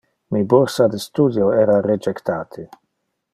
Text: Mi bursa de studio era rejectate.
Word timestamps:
Mi 0.35 0.39
bursa 0.53 0.87
de 0.93 1.01
studio 1.03 1.51
era 1.65 1.77
rejectate. 1.89 2.67